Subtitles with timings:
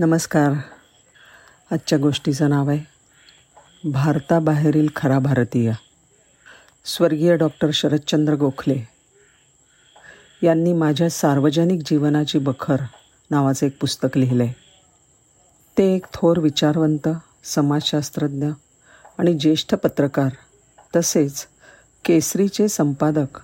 [0.00, 0.52] नमस्कार.
[1.72, 5.72] आजच्या गोष्टीचं नाव आहे भारताबाहेरील खरा भारतीय.
[6.84, 8.88] स्वर्गीय डॉक्टर शरदचंद्र गोखले
[10.42, 12.76] यांनी माझ्या सार्वजनिक जीवनाची बखर
[13.30, 14.52] नावाचं एक पुस्तक लिहिलं आहे
[15.78, 17.08] ते एक थोर विचारवंत
[17.44, 18.46] समाजशास्त्रज्ञ
[19.18, 20.28] आणि ज्येष्ठ पत्रकार
[20.96, 21.46] तसेच
[22.04, 23.40] केसरीचे संपादक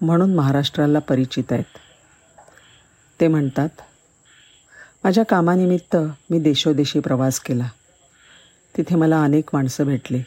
[0.00, 1.78] म्हणून महाराष्ट्राला परिचित आहेत.
[3.20, 3.68] ते म्हणतात
[5.04, 5.96] माझ्या कामानिमित्त
[6.30, 7.68] मी देशोदेशी प्रवास केला.
[8.76, 10.22] तिथे मला अनेक माणसं भेटली.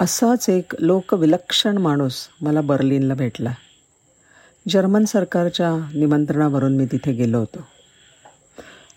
[0.00, 3.52] असाच एक लोकविलक्षण माणूस मला बर्लिनला भेटला.
[4.68, 7.66] जर्मन सरकारच्या निमंत्रणावरून मी तिथे गेलो होतो.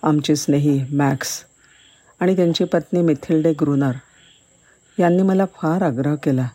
[0.04, 1.44] आमचे स्नेही मॅक्स
[2.20, 3.92] आणि त्यांची पत्नी मिथिल्डे ग्रुनर
[5.00, 6.48] यांनी मला फार आग्रह केला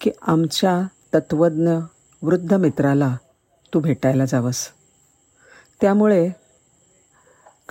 [0.00, 1.70] की आमच्या तत्त्वज्ञ
[2.22, 3.16] वृद्ध मित्राला
[3.74, 4.68] तू भेटायला जावंस.
[5.80, 6.30] त्यामुळे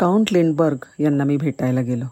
[0.01, 2.05] काउंट लिंडबर्ग यांना मी भेटायला गेलो.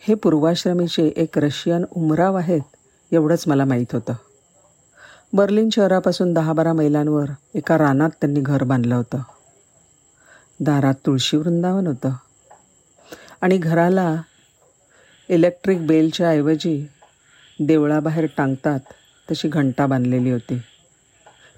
[0.00, 2.60] हे पूर्वाश्रमीचे एक रशियन उमराव आहेत
[3.12, 4.12] एवढंच मला माहीत होतं.
[5.32, 9.18] बर्लिन शहरापासून दहा बारा मैलांवर एका रानात त्यांनी घर बांधलं होतं.
[10.60, 12.10] दारात तुळशी वृंदावन होतं.
[13.40, 14.22] आणि घराला
[15.28, 16.86] इलेक्ट्रिक बेलच्या ऐवजी
[17.60, 18.80] देवळाबाहेर टांगतात
[19.30, 20.58] तशी घंटा बांधलेली होती.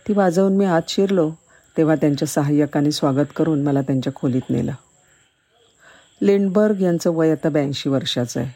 [0.08, 1.32] ती वाजवून मी आत शिरलो
[1.76, 4.72] तेव्हा त्यांच्या सहाय्यकाने स्वागत करून मला त्यांच्या खोलीत नेलं.
[6.22, 8.50] लिंडबर्ग यांचं वय आता ब्याऐंशी वर्षाचं आहे.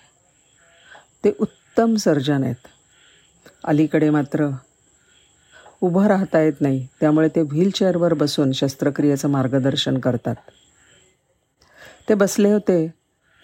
[1.25, 2.69] ते उत्तम सर्जन आहेत.
[3.65, 4.49] अलीकडे मात्र
[5.81, 6.89] उभं राहता येत नाही.
[7.01, 10.35] त्यामुळे ते व्हीलचेअरवर बसून शस्त्रक्रियेचं मार्गदर्शन करतात.
[12.09, 12.95] ते बसले होते.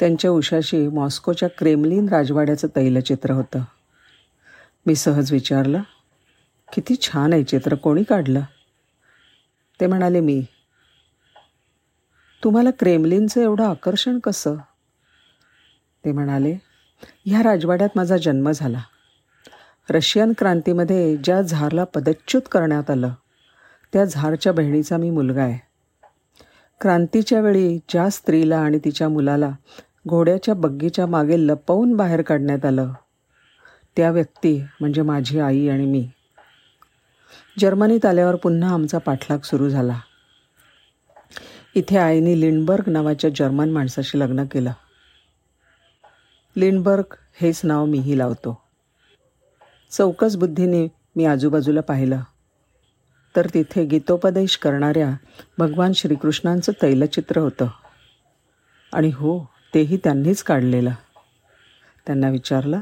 [0.01, 3.61] त्यांच्या उशाशी मॉस्कोच्या क्रेमलिन राजवाड्याचं तैलचित्र होतं.
[4.87, 5.81] मी सहज विचारलं
[6.73, 7.75] किती छान आहे चित्र.
[7.75, 8.41] कोणी काढलं?
[9.81, 10.45] ते म्हणाले मी.
[12.45, 14.57] तुम्हाला क्रेमलिनचं एवढं आकर्षण कसं?
[16.05, 16.57] ते म्हणाले
[17.27, 18.81] ह्या राजवाड्यात माझा जन्म झाला.
[19.91, 23.11] रशियन क्रांतीमध्ये ज्या झारला पदच्युत करण्यात आलं
[23.93, 25.59] त्या झारच्या बहिणीचा मी मुलगा आहे.
[26.81, 29.51] क्रांतीच्या वेळी ज्या स्त्रीला आणि तिच्या मुलाला
[30.09, 32.93] घोड्याच्या बग्गीच्या मागे लपवून बाहेर काढण्यात आलं
[33.97, 36.11] त्या व्यक्ती म्हणजे माझी आई आणि मी.
[37.59, 39.99] जर्मनीत आल्यावर पुन्हा आमचा पाठलाग सुरू झाला.
[41.77, 44.73] इथे आईने लिंडबर्ग नावाच्या जर्मन माणसाशी लग्न केलं.
[46.57, 48.63] लिंडबर्ग हेच नाव मीही लावतो.
[49.91, 52.21] चौकस बुद्धीने मी आजूबाजूला पाहिलं.
[53.37, 55.11] तर तिथे गीतोपदेश करणाऱ्या
[55.59, 57.67] भगवान श्रीकृष्णांचं तैलचित्र होतं.
[58.93, 60.91] आणि हो तेही त्यांनीच काढलेलं.
[62.07, 62.81] त्यांना विचारलं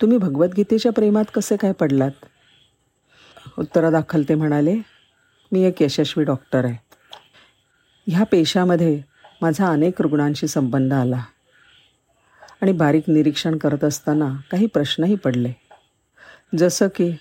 [0.00, 2.10] तुम्ही भगवद्गीतेच्या प्रेमात कसे काय पडलात?
[3.58, 4.78] उत्तरादाखल ते म्हणाले
[5.52, 6.89] मी एक यशस्वी डॉक्टर आहे.
[8.10, 9.02] ह्या पेशामध्ये
[9.42, 11.24] माझा अनेक रुग्णांशी संबंध आला.
[12.62, 15.52] आणि बारीक निरीक्षण करत असताना काही प्रश्नही पडले.
[16.58, 17.16] जसं की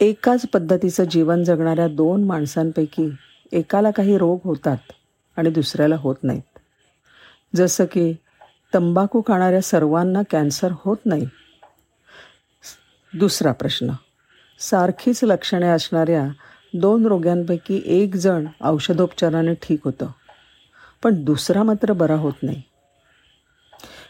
[0.00, 3.10] एकाच पद्धतीचं जीवन जगणाऱ्या दोन माणसांपैकी
[3.52, 4.76] एकाला काही रोग होतात
[5.36, 6.58] आणि दुसऱ्याला होत नाहीत.
[7.56, 8.14] जसं की
[8.74, 11.28] तंबाखू खाणाऱ्या सर्वांना कॅन्सर होत नाही.
[13.18, 13.90] दुसरा प्रश्न
[14.58, 16.28] सारखीच लक्षणे असणाऱ्या
[16.74, 20.06] दोन रोग्यांपैकी एक जण औषधोपचाराने ठीक होतं.
[21.02, 22.62] पण दुसरा मात्र बरा होत नाही.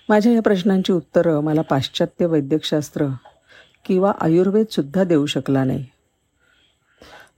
[0.08, 3.06] माझ्या या प्रश्नांची उत्तरं मला पाश्चात्य वैद्यकशास्त्र
[3.84, 5.86] किंवा आयुर्वेदसुद्धा देऊ शकला नाही.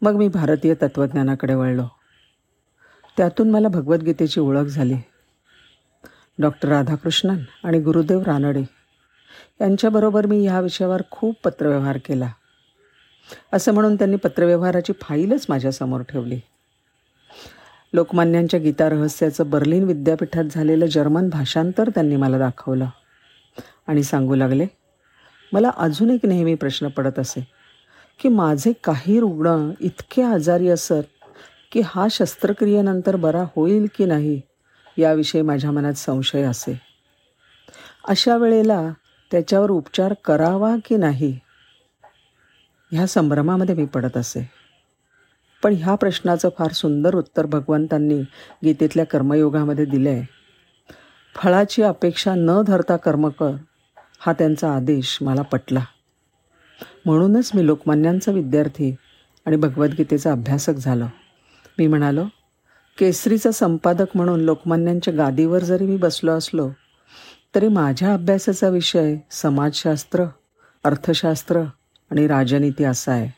[0.03, 1.87] मग मी भारतीय तत्त्वज्ञानाकडे वळलो.
[3.17, 4.95] त्यातून मला भगवद्गीतेची ओळख झाली.
[6.39, 8.63] डॉक्टर राधाकृष्णन आणि गुरुदेव रानडे
[9.61, 12.31] यांच्याबरोबर मी ह्या विषयावर खूप पत्रव्यवहार केला.
[13.53, 16.41] असं म्हणून त्यांनी पत्रव्यवहाराची फाईलच माझ्यासमोर ठेवली.
[17.93, 22.87] लोकमान्यांच्या गीता रहस्याचं बर्लिन विद्यापीठात झालेलं जर्मन भाषांतर त्यांनी मला दाखवलं.
[23.87, 24.67] आणि सांगू लागले
[25.53, 27.49] मला अजून एक नेहमी प्रश्न पडत असे
[28.21, 31.25] की माझे काही रुग्ण इतके आजारी असत
[31.73, 34.41] की हा शस्त्रक्रियेनंतर बरा होईल की नाही
[34.99, 36.81] याविषयी माझ्या मनात संशय असे.
[38.09, 38.91] अशा वेळेला
[39.31, 41.39] त्याच्यावर उपचार करावा की नाही
[42.93, 44.51] ह्या संभ्रमामध्ये मी पडत असे.
[45.63, 48.21] पण ह्या प्रश्नाचं फार सुंदर उत्तर भगवंतांनी
[48.65, 50.25] गीतेतल्या कर्मयोगामध्ये दिलं आहे
[51.35, 53.51] फळाची अपेक्षा न धरता कर्म कर
[54.19, 55.81] हा त्यांचा आदेश मला पटला.
[57.05, 58.95] म्हणूनच मी लोकमान्यांचा विद्यार्थी
[59.47, 61.05] आणि भगवद्गीतेचा अभ्यासक झालो.
[61.79, 62.25] मी म्हणालो
[62.99, 66.71] केसरीचा संपादक म्हणून लोकमान्यांच्या गादीवर जरी मी बसलो असलो
[67.55, 70.25] तरी माझ्या अभ्यासाचा विषय समाजशास्त्र
[70.85, 71.63] अर्थशास्त्र
[72.11, 73.29] आणि राजनीती असा आहे.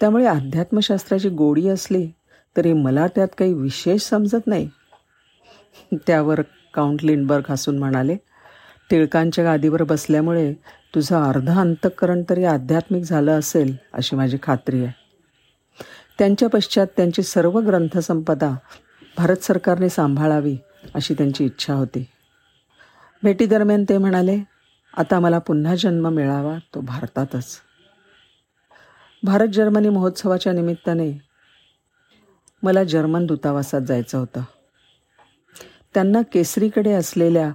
[0.00, 2.10] त्यामुळे अध्यात्मशास्त्राची गोडी असली
[2.56, 4.68] तरी मला त्यात काही विशेष समजत नाही.
[5.92, 6.40] त्यावर
[6.74, 8.16] काउंट लिंडबर्ग हसून म्हणाले
[8.90, 10.52] टिळकांच्या गादीवर बसल्यामुळे
[10.94, 14.92] तुझं अर्ध अंतःकरण तरी आध्यात्मिक झालं असेल अशी माझी खात्री आहे.
[16.18, 18.56] त्यांच्या पश्चात त्यांची सर्व ग्रंथसंपदा
[19.16, 20.56] भारत सरकारने सांभाळावी
[20.94, 22.06] अशी त्यांची इच्छा होती.
[23.22, 24.38] भेटीदरम्यान ते म्हणाले
[24.96, 27.56] आता मला पुन्हा जन्म मिळावा तो भारतातच.
[29.22, 31.22] भारत जर्मनी महोत्सवाच्या निमित्ताने
[32.62, 34.42] मला जर्मन दूतावासात जायचं होतं.
[35.94, 37.50] त्यांना केसरीकडे असलेल्या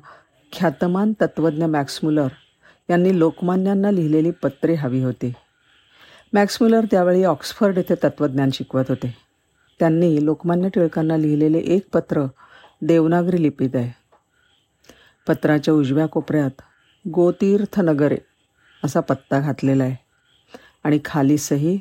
[0.54, 2.28] ख्यातमान तत्त्वज्ञ मॅक्समुलर
[2.90, 5.34] यांनी लोकमान्यांना लिहिलेली पत्रे हवी होती.
[6.34, 9.18] मॅक्समुलर त्यावेळी ऑक्सफर्ड येथे तत्त्वज्ञान शिकवत होते.
[9.80, 12.26] त्यांनी लोकमान्य टिळकांना लिहिलेले एक पत्र
[12.82, 13.92] देवनागरी लिपीत आहे.
[15.28, 16.62] पत्राच्या उजव्या कोपऱ्यात
[17.10, 18.18] गोतीर्थनगरे
[18.84, 20.05] असा पत्ता घातलेला आहे.
[20.86, 21.80] आणि खाली सही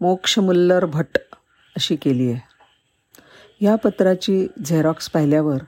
[0.00, 1.18] मोक्षमुल्लर भट
[1.76, 2.40] अशी केली आहे.
[3.60, 5.58] या पत्राची झेरॉक्स पाहिल्यावर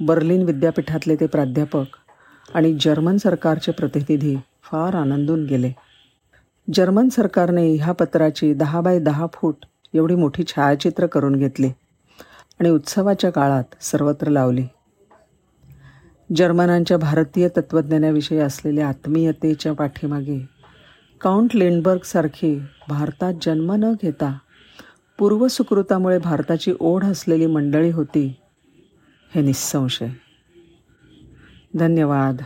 [0.00, 1.84] बर्लिन विद्यापीठातले ते प्राध्यापक
[2.54, 5.72] आणि जर्मन सरकारचे प्रतिनिधी फार आनंदून गेले.
[6.74, 9.56] जर्मन सरकारने ह्या पत्राची दहा बाय दहा फूट
[9.94, 11.68] एवढी मोठी छायाचित्र करून घेतली
[12.60, 14.66] आणि उत्सवाच्या काळात सर्वत्र लावली.
[16.36, 20.55] जर्मनांच्या भारतीय तत्त्वज्ञानाविषयी असलेल्या आत्मीयतेच्या पाठीमागे
[21.20, 22.58] काउंट लेंडबर्गसारखी
[22.88, 24.38] भारतात जन्म न घेता
[25.18, 28.36] पूर्वसुकृतामुळे भारताची ओढ असलेली मंडळी होती
[29.34, 30.08] हे निःसंशय.
[31.74, 32.42] धन्यवाद.